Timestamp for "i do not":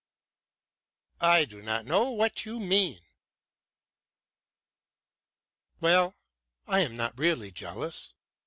1.19-1.85